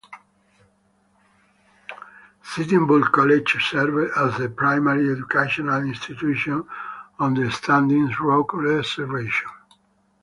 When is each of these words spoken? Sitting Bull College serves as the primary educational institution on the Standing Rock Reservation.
Sitting 2.41 2.87
Bull 2.87 3.03
College 3.03 3.57
serves 3.69 4.11
as 4.17 4.35
the 4.39 4.49
primary 4.49 5.11
educational 5.11 5.83
institution 5.83 6.67
on 7.19 7.35
the 7.35 7.51
Standing 7.51 8.07
Rock 8.19 8.51
Reservation. 8.55 9.49